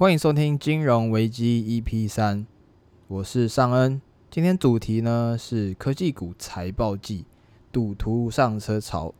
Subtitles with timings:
[0.00, 2.46] 欢迎收听金融危机 EP 三，
[3.06, 4.00] 我是尚恩。
[4.30, 7.26] 今天主题呢是科技股财报季，
[7.70, 9.12] 赌徒上车潮。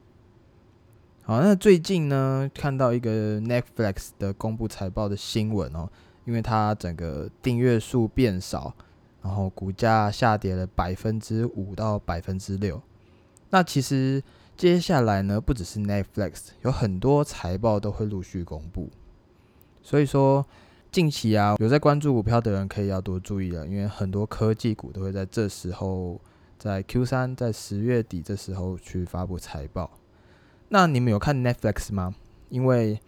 [1.21, 5.87] 好，那最近呢看到一个 Netflix 的公布财报的新闻哦，
[6.25, 8.75] 因为它整个订阅数变少，
[9.21, 12.81] 然后股价下跌了百分之五到百分之六。
[13.51, 14.23] 那其实
[14.57, 18.89] 接下来呢，不只是 Netflix，有很多财报都会陆续公布，
[19.83, 20.47] 所以说。
[20.93, 26.21] 近期啊，有在关注股票的人可以要多注意了，因为很多科技股都会在这时候，
[26.59, 29.89] 在 Q 三，在十月底这时候去发布财报。
[30.69, 32.17] 那你们有看 Netflix 吗？
[32.49, 32.99] 因为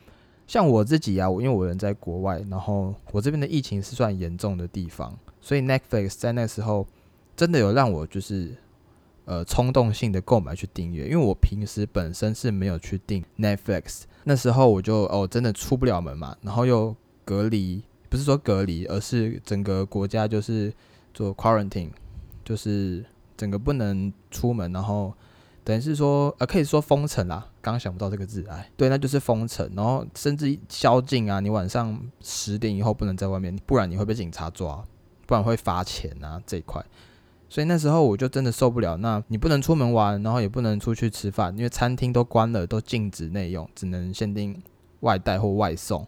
[0.47, 6.87] 像我自己啊，因为我人在国外，然后我这边的疫情是算严重的地方，所以 Netflix 在那时候
[7.37, 8.55] 真的有让我就是
[9.25, 16.95] 呃冲动性的购买去订阅，因为我平时本身是没有去订 Netflix，那时候我就哦真的出不了门嘛，然后又。
[17.25, 20.73] 隔离不是说隔离，而是整个国家就是
[21.15, 21.91] 做 quarantine，
[22.45, 23.05] 就是
[23.37, 25.13] 整个不能出门，然后
[25.65, 27.49] 等于是说呃可以说封城啦。
[27.61, 34.85] 刚想不到这个字，哎，对，那就是封城，然后甚至宵禁啊，你晚上十点以后不能在外面，不然你会被警察抓，
[35.27, 36.85] 不然会罚钱啊这一块。
[37.49, 44.61] 所以那时候我就真的受不了，那你不能出门玩，然后也不能出去吃饭，因为餐厅都关了，都禁止内用，只能限定
[45.01, 46.05] 外带或外送。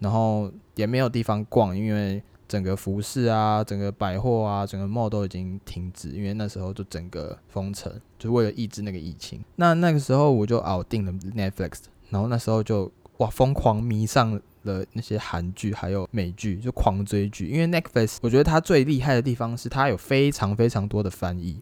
[0.00, 9.42] 然后也没有地方逛，因为整个服饰啊、整个百货啊、整个 mall 都已经停止，因为那时候就整个封城，就为了抑制那个疫情。
[9.56, 17.48] 那那个时候我就熬定了 Netflix，然后那时候就哇疯狂迷上了那些韩剧还有美剧，就狂追剧。
[17.48, 21.60] 因为 Netflix 我觉得它最厉害的地方是它有非常非常多的翻译，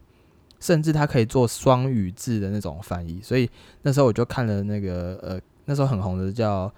[0.58, 3.20] 甚至它可以做双语字的那种翻译。
[3.22, 3.48] 所以
[3.82, 6.72] 那时候我就看了那个呃那时候很红的叫。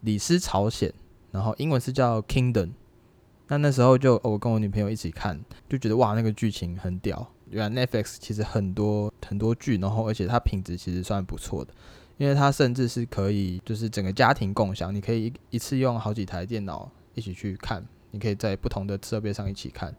[0.00, 0.92] 李斯朝鲜，
[1.32, 2.70] 然后英文是叫 Kingdom。
[3.48, 7.26] 那那时候就我跟我女朋友一起看，就觉得哇，那个剧情很屌。
[7.50, 11.72] 原来 Netflix 其实很多很多剧，然后而且它品质其实算不错的，
[12.18, 19.94] 因为它甚至是可以就是整个家庭共享，你可以一一次用好几台电脑一起去看，你可以在不同的设备上一起看。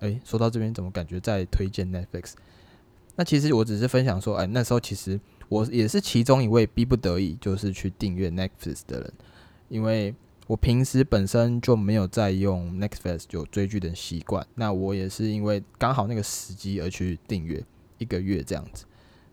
[0.00, 2.34] 诶，说到这边怎么感觉在推荐 Netflix？
[3.16, 5.18] 那其实我只是分享说，哎，那时候其实。
[5.48, 9.12] 我也是其中一位逼不得已就是去订阅 Netflix 的人，
[9.68, 10.14] 因为
[10.46, 14.46] 我平时本身就没有在用 Netflix 就追剧的习惯。
[14.54, 17.62] 那我也是因为刚好那个时机而去订阅
[17.98, 18.84] 一个月这样子。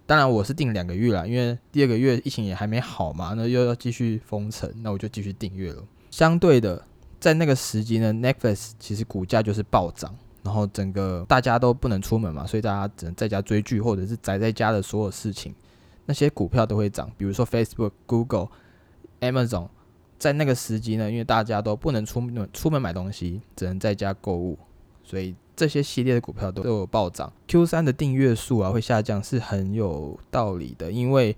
[0.06, 5.82] 当然我是订两个月啦，因为第二个月疫情也还没好嘛，那又要继续封城，那我就继续订阅了。
[6.10, 6.86] 相对的，
[7.20, 15.54] 在那个时机呢，Netflix 其实股价就是暴涨，然后整个大家都不能出门嘛，所以大家只能在家追剧或者是宅在家的所有事情。
[16.06, 18.48] 那些股票都会涨，比如说 Facebook、Google、
[19.22, 19.70] Amazon，
[20.18, 24.58] 在那个时机呢，因为大家都不能出门出门买东西，只能在家购物，
[25.04, 27.32] 所以这些系列的股票都有暴涨。
[27.48, 31.36] Q 三的订阅数啊会下降是很有道理的，因为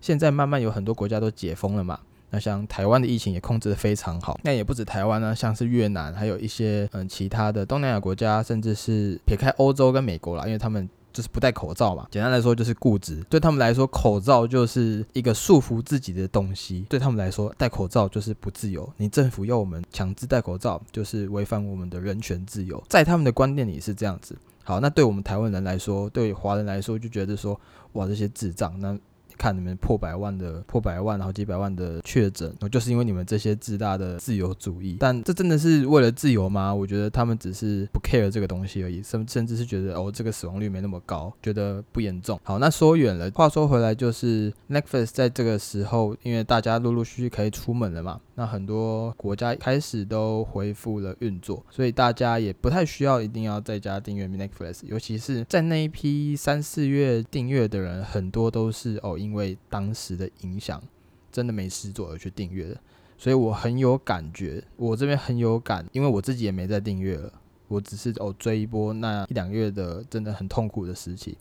[0.00, 1.98] 现在慢慢有很多国家都解封了嘛。
[2.30, 10.88] 那像台湾的疫情也控制的非常好，那也不止台湾呢，像是越南，还有一些嗯其他的东南亚国家，甚至是撇开欧洲跟美国啦，因为他们。
[11.14, 13.24] 就是不戴口罩嘛，简单来说就是固执。
[13.30, 16.84] 对他们来说，口罩就是一个束缚自己的东西。
[16.90, 18.92] 对他们来说，戴口罩就是不自由。
[18.96, 22.82] 你政府要我们强制戴口罩，就是违反我们的人权自由。
[22.88, 24.36] 在他们的观念里是这样子。
[24.64, 27.58] 好，那对我们台湾人来说，对华人来说，就觉得说，
[27.92, 28.76] 哇，这些智障。
[28.80, 28.98] 那
[29.44, 34.96] 看你们破百万的破百万，好几百万的确诊，就是因为你们这些自大的自由主义。
[34.98, 36.74] 但这真的是为了自由吗？
[36.74, 42.40] 我觉得他们只是不 care 这个东西而已，甚甚至是觉得哦，这个死亡率没那么高，觉得不严重。
[42.42, 59.16] 好，那说远了，话说回来，就是 Netflix 在这个时候，因为大家陆陆续续可以出门了嘛，那很多国家开始都恢复了运作，所以大家也不太需要一定要在家订阅 Netflix，尤其是在那一批三四月订阅的人，很多都是哦。
[59.16, 60.82] 因为当时的影响，
[61.30, 62.76] 真的没事做而去订阅的，
[63.16, 67.32] 所以我很有感觉，我这边很有感，因为我自己也没在订阅了，
[67.68, 71.38] 我只是哦追一波那一两月的真的很痛苦的时期。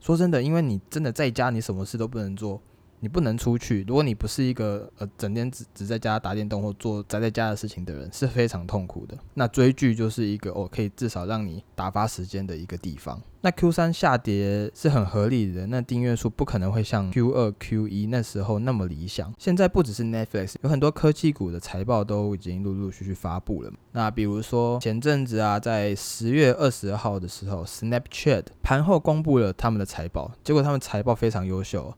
[0.00, 2.62] 说真的，因为你真的在家，你什么事都不能做。
[3.06, 3.84] 你不能出去。
[3.86, 9.16] 如果你不是一个呃整天只只在家打电动或做宅在家的事情的人，是非常痛苦的。
[9.34, 13.22] 那追剧就是一个哦，可以至少让你打发时间的一个地方。
[13.42, 19.32] 那 Q 三下跌是很合理的，那订阅数不可能会像 Q 二、Q 一那时候那么理想。
[19.38, 23.72] 现在不只是 Netflix，有很多科技股的财报都已经陆陆续续发布了。
[23.92, 31.94] 那比如说前阵子啊，在十月二十号的时候，Snapchat 盘后公布了他们的财报，结果他们财报非常优秀。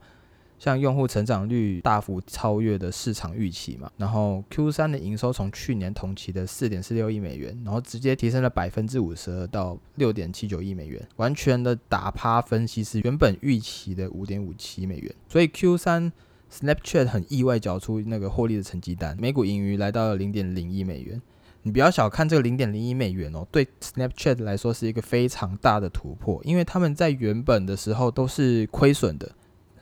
[0.59, 16.13] 像用户成长率大幅超越的市场预期嘛，然后 Q 三的营收从去年同期的四点四六亿美元，然后直接提升了百分之五十二到六点七九亿美元，完全的打趴分析师原本预期的五点五七美元，所以 Q 三
[16.53, 21.21] Snapchat 很意外缴出那个获利的成绩单，每股盈余来到了零点零一美元。
[21.63, 29.31] 你不要小看这个零点零一美元哦，对 Snapchat 来说是一个非常大的突破，因为他们在原本的时候都是亏损的。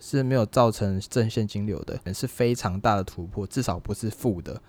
[0.01, 4.61] 是没有造成正现金流的，也是非常大的突破，至少不是负的。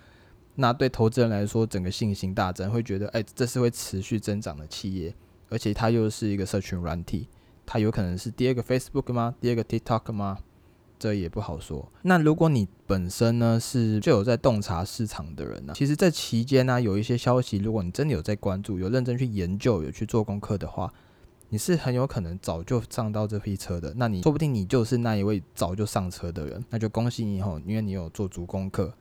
[0.56, 5.14] 那对投资人来说，整个信心大增，会觉得，哎，这是会持续增长的企业，
[5.48, 7.28] 而且它又是一个社群软体，
[7.64, 9.34] 它有可能是第二个 Facebook 吗？
[9.40, 10.38] 第二个 TikTok 吗？
[10.98, 11.92] 这也不好说。
[12.02, 20.92] 那如果你本身呢是就有在洞察市场的人呢，其实这期间呢有一些消息，如果你真的有在关注，有认真去研究，有去做功课的话。
[21.50, 28.92] 你是很有可能早就上到这批车的，那你说不定你就是那一位早就上车的人，那就恭喜你哦，因为你有做足功课，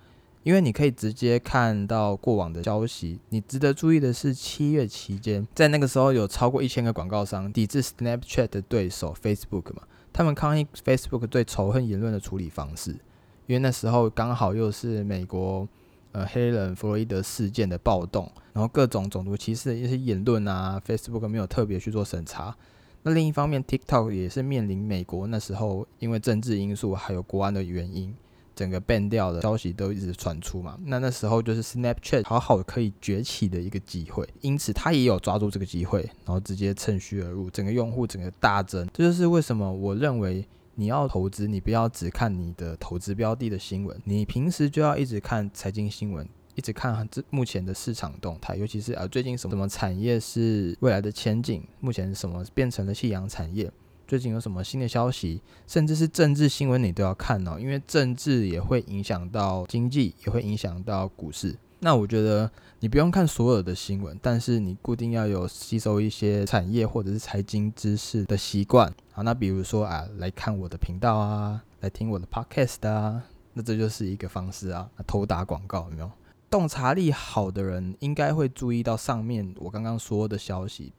[0.44, 3.20] 因为你可以直接看到过往的消息。
[3.30, 9.84] 你值得注意的是，七月期间，在那个时候有超过一千个广告商抵制 Snapchat 的对手 Facebook 嘛，
[10.14, 12.92] 他们抗议 Facebook 对仇恨言论的处理方式，
[13.46, 15.68] 因为那时候刚好又是美国。
[16.18, 22.56] 呃，黑人弗洛伊德事件的暴动，然后各种种族歧视的一些言论啊，Facebook 没有特别去做审查。
[23.04, 28.12] 那另一方面，TikTok 也是面临美国那时候因为政治因素还有国安的原因，
[28.56, 30.76] 整个 ban 掉的消息都一直传出嘛。
[30.86, 38.90] 那那时候就是 Snapchat 好好可以崛起的一个机会，因此他也有抓住这个机会，然后直接趁虚而入，整个用户整个大增。
[38.92, 40.44] 这就是为什么我认为。
[40.80, 53.72] 你要投资，你不要只看你的投资标的的新闻，你平时就要一直看财经新闻，一直看这目前的市场动态，尤其是啊最近什么什么产业是未来的前景，目前什么变成了夕阳产业，
[54.08, 61.56] 最近有什么新的消息，甚至是政治新闻你都要看哦，因为政治也会影响到经济，也会影响到股市。
[61.80, 68.92] 那我觉得你不用看所有的新闻，但是你固定要有吸收一些产业或者是财经知识的习惯。
[69.12, 73.22] 好，那比如说啊，来看我的频道啊，来听我的 podcast 啊，
[73.54, 74.90] 那这就是一个方式啊。
[75.06, 76.12] 偷打广告有没有？
[76.50, 80.94] 洞察力好的人应该会注意到上面我刚刚说的消息。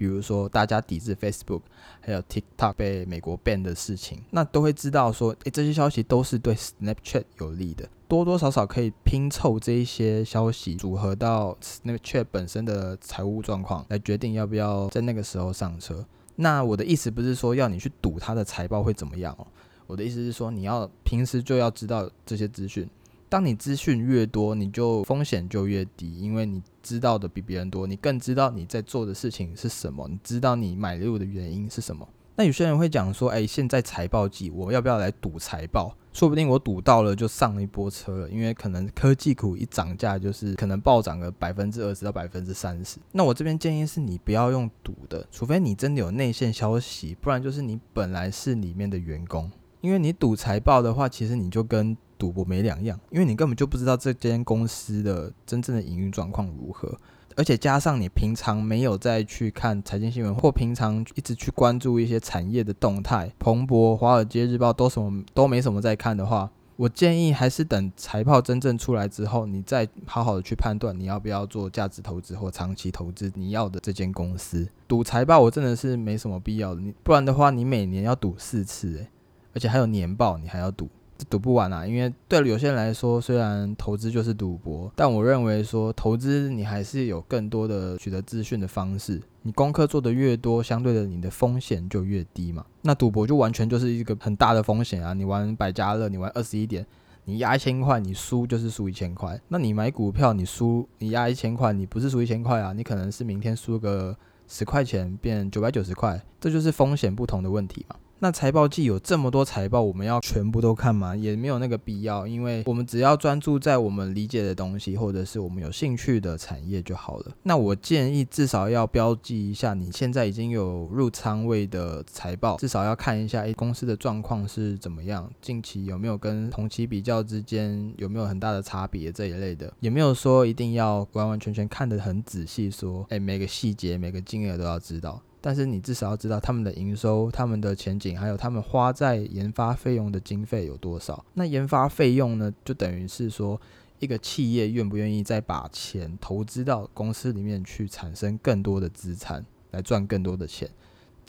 [0.00, 1.60] 比如说，大家抵制 Facebook，
[2.00, 16.02] 还有 TikTok 被美国 ban 的事情，那都会知道说，诶，这些消息都是对 Snapchat 有利的，多多少少可以拼凑这一些消息，组合到 Snapchat 本身的财务状况，来决定要不要在那个时候上车。
[16.36, 19.46] 那我的意思不是说要你去赌它的财报会怎么样哦，
[19.86, 22.88] 我的意思是说，你要平时就要知道这些资讯。
[23.30, 32.06] 当你资讯越多，你就风险就越低，因为你知道的比别人多，你更知道你在做的事情是什么，你知道你买入的原因是什么。
[32.34, 35.94] 那有些人会讲说，哎，现在财报季，我要不要来赌财报？
[36.12, 42.98] 说不定我赌到了就上了一波车了，因为可能科技股一涨价就是可能暴涨个百分之二十到百分之三十。
[43.12, 49.48] 那我这边建议是你不要用赌的，除非你真的有内线消息，不然就是你本来是里面的员工。
[49.82, 56.94] 因为你赌财报的话，其实你就跟赌博没两样，因为你根本就不知道这间公司的真正的营运状况如何，
[57.34, 74.68] 而且加上你平常没有再去看财经新闻，或平常一直去关注一些产业的动态，彭博、华尔街日报都什么都没什么在看的话，我建议还是等财报真正出来之后，你再好好的去判断你要不要做价值投资或长期投资你要的这间公司。
[74.86, 79.08] 赌财报我真的是没什么必要的，你不然的话你每年要赌四次诶。
[79.52, 80.88] 而且还有年报，你还要赌，
[81.28, 81.86] 赌不完啊！
[81.86, 89.20] 因为对有些人来说，虽然投资就是赌博，但我认为说投资你还是有更多的取得资讯的方式。
[89.42, 92.64] 你功课做得越多，相对的你的风险就越低嘛。
[92.82, 95.14] 那赌博就完全就是一个很大的风险啊！
[95.14, 96.86] 你玩百家乐，你玩二十一点，
[97.24, 99.40] 你压一千块，你输就是输一千块。
[99.48, 104.14] 那你买股票，你输你压一千块，你不是输一千块啊，你可能是明天输个
[104.46, 107.96] 十块钱变九百九十块，这就是风险不同的问题嘛。
[108.22, 111.16] 那财报季有这么多财报，我们要全部都看吗？
[111.16, 117.32] 也没有那个必要，因为我们只要专注在我们理解的东西，或者是我们有兴趣的产业就好了。
[117.44, 135.22] 那我建议至少要标记一下，你现在已经有入仓位的财报，至少要看一下诶公司的状况是怎么样，近期有没有跟同期比较之间有没有很大的差别这一类的，也没有说一定要完完全全看得很仔细，说哎每个细节每个金额都要知道。
[135.40, 141.24] 但是你至少要知道他们的营收、他们的前景，还有他们花在研发费用的经费有多少。
[141.34, 143.60] 那研发费用呢，就等于是说
[143.98, 150.68] 一个企业愿不愿意再把钱投资到公司里面去，产生更多的资产，来赚更多的钱。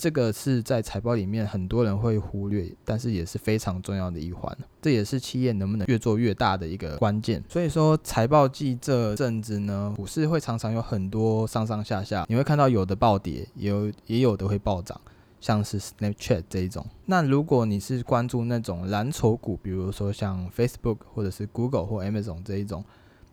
[0.01, 4.51] 这个是在财报里面很多人会忽略，但是也是非常重要的一环。
[4.81, 7.43] 这也是企业能不能越做越大的一个关键。
[7.47, 14.99] 所以说，财报季这阵子呢，股市会常常有很多上上下下，你会看到有的暴跌，也有也有的会暴涨，
[15.39, 16.83] 像是 Snapchat 这一种。
[17.05, 22.83] 那如果你是关注那种蓝筹股，比如说像 Facebook 或者是 Google 或 Amazon 这一种。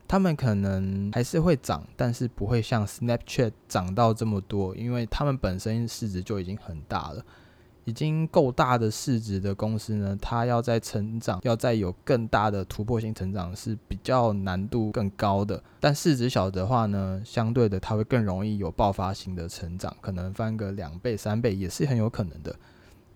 [0.08, 7.22] 他们可能还是会涨，但是不会像 Snapchat 涨到这么多，因为他们本身市值就已经很大了，
[7.84, 15.62] 已经够大的市值的公司呢，它要在成长，要再有更大的突破性成长是比较难度更高的。
[15.78, 22.56] 但市值小的话呢，相对的它会更容易有爆发性的成长，可能翻个两倍、三倍也是很有可能的。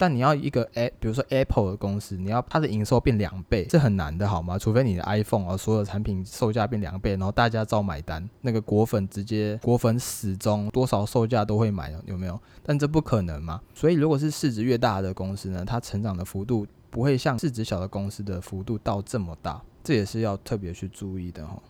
[0.02, 4.58] 但你要一个 A，比如说 Apple 的公司，你要它的营收变两倍，这很难的，好吗？
[4.58, 12.36] 除非你的 iPhone 啊，所有产品售价变两倍，然后大家照买单，那个果粉直接果粉死忠，多少售价都会买，有没有？
[12.64, 13.60] 但这不可能嘛。
[13.74, 21.62] 所以如果是市值越大的公司呢，它成长的幅度不会像市值小的公司的幅度到这么大，这也是要特别去注意的哈。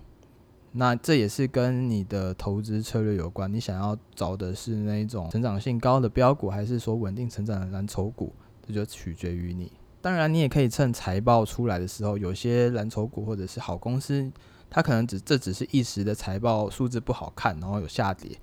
[0.72, 8.32] 那这也是跟你的投资策略有关，你想要找的是那一种成长性高的标股，还是说稳定成长的蓝筹股，
[8.66, 9.70] 这就取决于你。
[10.00, 14.32] 当然，你也可以趁财报出来的时候，有些蓝筹股或者是好公司，
[14.70, 18.36] 它可能只这只是一时的财报数字不好看，然后有下跌，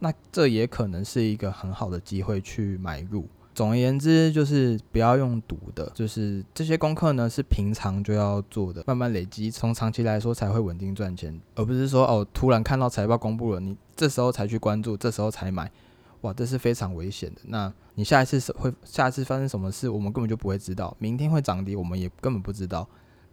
[0.00, 3.28] 那这也可能是一个很好的机会去买入。
[3.56, 15.72] 总而言之，就是不要用赌的，就是这些功课呢是平常就要做的，慢慢累积，从长期来说才会稳定赚钱，而不是说哦突然看到财报公布了，你这时候才去关注，这时候才买，
[16.20, 17.40] 哇，这是非常危险的。
[17.44, 22.86] 那你下一次会下一次发生什么事，我们根本就不会知道，明天会涨跌，我们也根本不知道。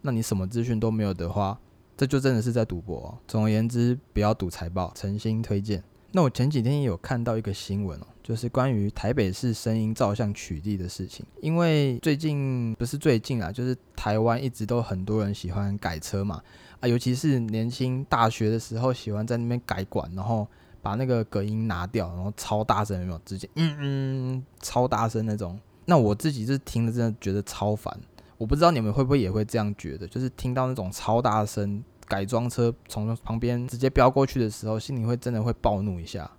[0.04, 1.60] 那你什么资讯都没有的话，
[1.98, 3.18] 这就真的是在赌博哦。
[3.28, 5.84] 总而言之，不要赌财报，诚心推荐。
[6.14, 11.26] 那我前几天也有看到一个新闻哦，就是关于台北市声音照相取缔的事情。
[11.42, 16.42] 因为最近不是最近啊，就是台湾一直都很多人喜欢改车嘛，
[16.80, 20.48] 啊，尤其是年轻大学的时候喜欢在那边改管，然后
[20.82, 23.22] 把那个隔音拿掉，然后超大声，有没有？
[23.26, 25.60] 直接嗯嗯超大声那种。
[25.86, 27.96] 那我自己是听了真的觉得超烦，
[28.38, 31.84] 我不知道你们会不会也会这样觉得，就是听到那种超大声。
[32.06, 36.30] 改装车从旁边直接飙过去的时候，心里会真的会暴怒一下，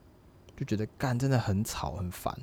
[0.56, 2.36] 就觉得干真的很吵很烦。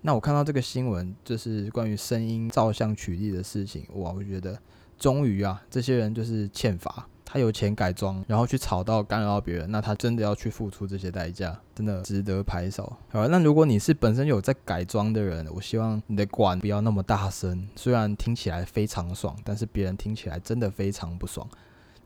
[0.00, 4.56] 那我看到这个新闻，就是关于声音照相取缔的事情，哇，我觉得
[4.98, 7.06] 终于啊，这些人就是欠罚。
[7.30, 12.90] 他有钱改装，然后去吵到干扰到别人，那他真的要去付出这些代价，真的值得拍手。
[13.10, 21.46] 好，那如果你是本身有在改装的人，我希望你的管不要那么大声，虽然听起来非常爽，但是别人听起来真的非常不爽。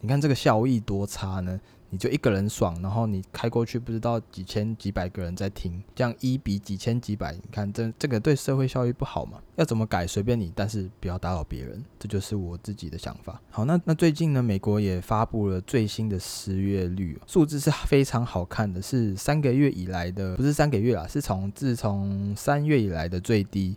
[0.00, 1.60] 你看这个效益多差呢？
[1.92, 9.38] 你就一个人爽，然后你开过去不知道几千几百个人在听，这样一比几千几百，你看这这个对社会效益不好嘛？
[9.56, 13.38] 要怎么改随便你，但是不要打扰别人，这就是我自己的想法。
[13.50, 23.76] 好，那那最近呢，美国也发布了最新的失业率数字是非常好看的，是三个月以来的，不是三个月啊，是从自从三月以来的最低。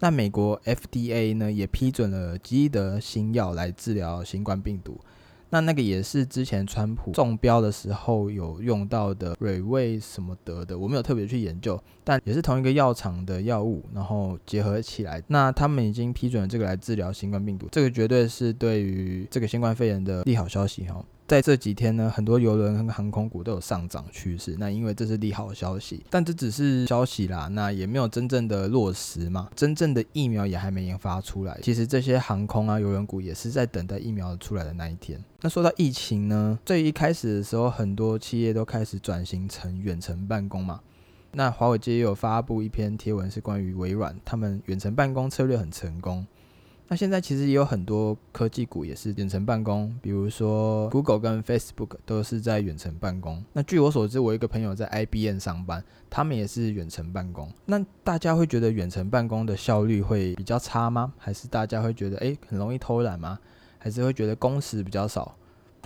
[0.00, 5.00] 那美国 FDA 呢也批准了基德新药来治疗新冠病毒。
[5.50, 15.22] 那那个也是之前川普中标的时候有用到的瑞味什么得的，我没有特别去研究，但也是同一个药厂的药物，然后结合起来。
[15.28, 21.04] 那他们已经批准了这个来治疗新冠病毒，这个绝对是对于这个新冠肺炎的利好消息哈。
[21.28, 24.56] 在这几天呢，很多邮轮和航空股都有上涨趋势。
[24.58, 29.50] 那因为这是利好消息，但这只是消息啦，那也没有真正的落实嘛。
[29.54, 31.60] 真正的疫苗也还没研发出来。
[31.62, 35.22] 其实这些航空啊、邮轮股也是在等待疫苗出来的那一天。
[35.42, 40.80] 那说到疫情呢，最一开始的时候，很多企业都开始转型成远程办公嘛。
[41.32, 46.26] 那华尔街也有发布一篇贴文，是关于微软他们远程办公策略很成功。
[46.90, 53.44] 那现在其实也有很多科技股也是远程办公，比如说 Google 跟 Facebook 都是在远程办公。
[53.52, 57.52] 那据我所知，我一个朋友在 IBM 上班，他们也是远程办公。
[57.66, 61.12] 那大家会觉得远程办公的效率会比较差吗？
[61.18, 63.38] 还是大家会觉得诶很容易偷懒吗？
[63.78, 65.36] 还是会觉得工时比较少？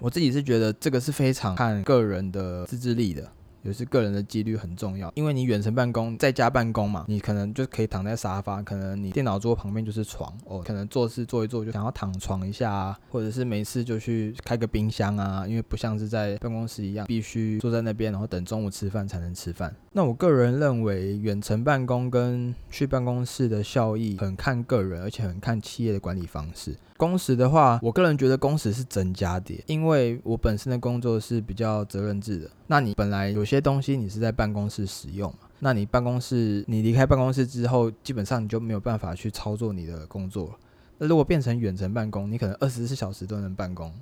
[0.00, 3.28] 我自己是觉得这个是非常看个人的自制力的。
[3.62, 19.75] 也是个人的纪律很重要，因为你远程办公，在家办公嘛，你可能就可以躺在沙发，可能你电脑桌旁边就是床哦，可能做事做一做就想要躺床一下啊，或者是没事就去开个冰箱啊，因为不像是在办公室一样，必须坐在那边，然后等中午吃饭才能吃饭。
[19.94, 26.75] 那我个人认为，远程办公跟去办公室的效益很看个人，而且很看企业的管理方式。
[26.96, 32.50] 工时的话，我个人觉得工时是增加的，因为我本身的工作是比较责任制的。
[32.68, 35.30] 那你本来有些东西你是在办公室使用？
[35.58, 40.58] 那你办公室你离开办公室之后，基本上你就没有办法去操作你的工作。
[40.96, 43.92] 那如果变成远程办公，你可能二十四小时都能办公。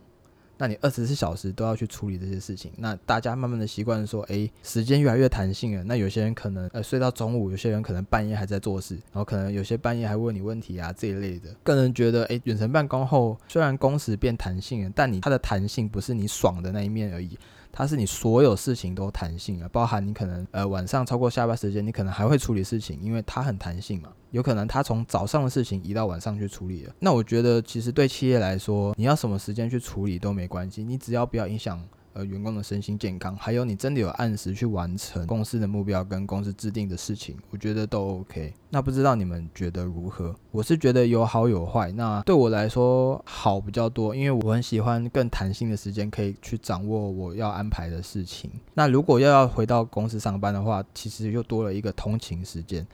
[0.60, 5.82] 那你二十四小时都要去处理这些事情，那大家慢慢的习惯说，哎，时间越来越弹性了。
[5.82, 11.48] 那有些人可能呃睡到中午，有些人可能半夜还在做事，然后可能有些半夜还问你问题啊这一类的。
[11.62, 17.38] 个人觉得，哎，远程办公后虽然工时变弹性了，但你它的弹性不是你爽的那一面而已。
[17.72, 24.10] 它是你所有事情都弹性了，包含你可能呃晚上超过下班时间，你可能还会处理事情，因为它很弹性嘛。
[24.30, 26.94] 有可能它从早上的事情移到晚上去处理了。
[27.00, 31.80] 那我觉得其实对企业来说，你要什么时间去处理都没关系，你只要不要影响。
[32.12, 38.52] 呃，员工的身心健康，还有你真的有按时去完成公司的目标跟公司制定的事情，我觉得都 OK。
[38.68, 40.34] 那不知道你们觉得如何？
[40.50, 41.92] 我是觉得有好有坏。
[41.92, 48.50] 那对我来说好比较多，因为我很喜欢更弹性的时间，可以去掌握我要安排的事情。
[48.74, 52.84] 那如果要要回到公司上班的话，其实又多了一个通勤时间。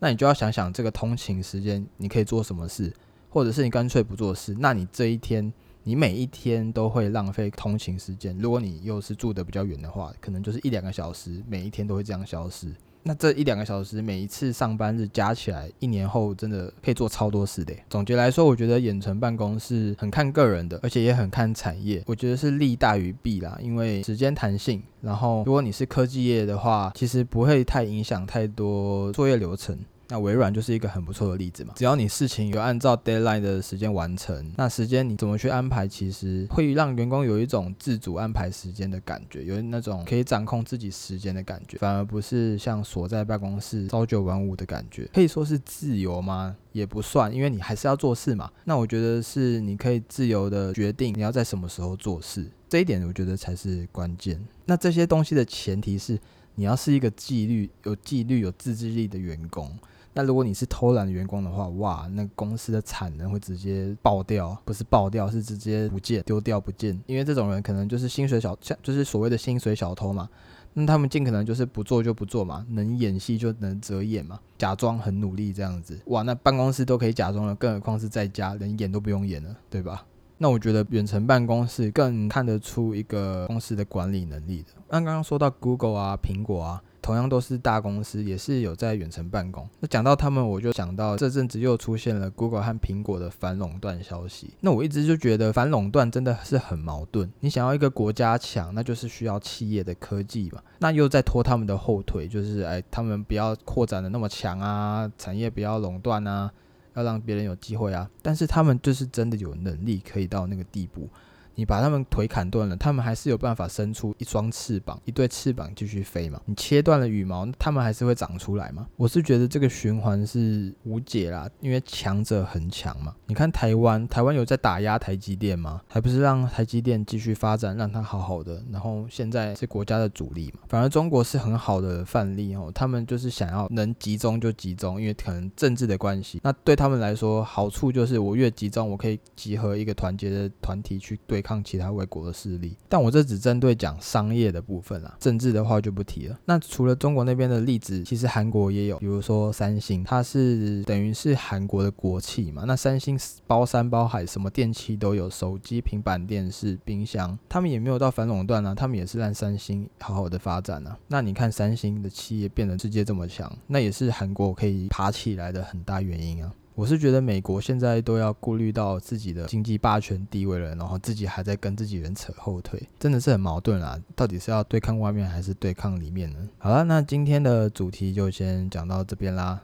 [0.00, 2.92] 那你就要想想这个通勤时间你可以做什么事，
[3.30, 5.52] 或者是你干脆不做事，那你这一天。
[5.86, 12.68] 你每一天都会浪费通勤时间，如果你又是住的比较远的话，可能就是一两个小时，每一天都会这样消失。
[13.02, 17.74] 那这一两个小时，每一次上班日加起来，一年后真的可以做超多事的。
[17.90, 22.02] 总结来说，我觉得远程办公是很看个人的，而且也很看产业。
[22.06, 29.78] 我觉得是利大于弊啦，因为时间弹性，然后如果你是科技业的话，其实不会太影响太多作业流程。
[30.08, 46.54] 那微软就是一个很不错的例子嘛，只要你事情有按照 deadline 的时间完成，那时间你怎么去安排，其实会让员工有一种自主安排时间的感觉，有那种可以掌控自己时间的感觉，反而不是像锁在办公室朝九晚五的感觉，可以说是自由吗？
[46.72, 48.50] 也不算，因为你还是要做事嘛。
[48.64, 54.38] 那我觉得是你可以自由的决定你要在什么时候做事，这一点我觉得才是关键。
[54.66, 56.18] 那这些东西的前提是
[56.56, 59.70] 你要是一个纪律、有纪律、有自制力的员工。
[60.14, 66.98] 那如果你是偷懒的员工的话，哇，那公司的产能会直接爆掉，不是爆掉，是直接不见、丢掉不见。
[67.06, 70.28] 因为这种人可能就是薪水小，像就是所谓的薪水小偷嘛。
[70.72, 75.98] 那他们尽可能就是不做就不做嘛，能演戏就能遮掩嘛，假装很努力这样子。
[76.06, 80.04] 哇，那办公室都可以假装了，更何况是在家，连演都不用演了，对吧？
[80.38, 84.68] 那我觉得远程办公室更看得出一个公司的管理能力的。
[84.88, 86.82] 那刚刚说到 Google 啊，苹果啊。
[87.04, 89.68] 同样都是大公司，也是有在远程办公。
[89.78, 94.54] 那讲到他们，我就想到这阵子又出现了 Google 和苹果的反垄断消息。
[94.60, 97.30] 那我一直就觉得反垄断真的是很矛盾。
[97.40, 100.62] 你想要一个国家强，那就是需要企业的科技嘛。
[100.78, 106.50] 那又在拖他们的后腿，就是哎，他们不要扩展的那么强啊，产业不要垄断啊，
[106.94, 108.08] 要让别人有机会啊。
[108.22, 111.08] 但是他们就是真的有能力可以到那个地步。
[111.56, 116.40] 你把他们腿砍断了，他们还是有办法生出一双翅膀，一对翅膀继续飞嘛？
[116.46, 118.86] 你切断了羽毛，他们还是会长出来吗？
[118.96, 123.14] 我是觉得这个循环是无解啦，因为强者很强嘛。
[123.26, 125.80] 你看台湾，台湾有在打压台积电吗？
[125.88, 130.60] 还不是让台积电继续发展，让它好好的，然后现在是国家的主力嘛。
[130.68, 141.43] 反而中国是很好的范例哦，他们就是想要能集中就集中，因为可能政治的关系，那对他们来说好处就是我越集中，我可以集合一个团结的团体去对。
[141.44, 146.38] 抗其他外国的势力，但我这只针对讲商业的部分啦，政治的话就不提了。
[146.46, 152.64] 那除了中国那边的例子，其实韩国也有，比如说三星，它是等于是韩国的国企嘛。
[152.66, 160.98] 那三星包山包海，什么电器都有，手机、平板电视、冰箱，他们也没有到反垄断啊，他们也是让三星好好的发展啊。
[161.08, 166.50] 那你看三星的企业变得世界这么强，那也是韩国可以爬起来的很大原因啊。
[166.74, 173.96] 我是觉得美国现在都要顾虑到自己的经济霸权地位了，然后自己还在跟自己人扯后腿，真的是很矛盾啊！
[174.16, 176.38] 到底是要对抗外面还是对抗里面呢？
[176.58, 179.62] 好了，那今天的主题就先讲到这边啦。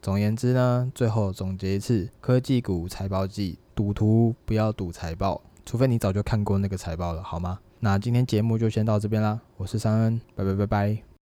[0.00, 7.58] 总言之呢，最后总结一次：科技股财报季，赌徒不要赌财报，除非你早就看过那个财报了，好吗？
[7.80, 11.05] 那今天节目就先到这边啦，我是三恩，拜拜拜拜。